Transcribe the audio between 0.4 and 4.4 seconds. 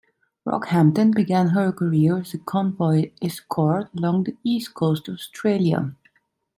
"Rockhampton" began her career as a convoy escort along the